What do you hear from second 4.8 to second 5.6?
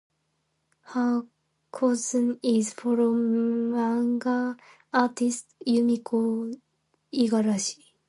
artist,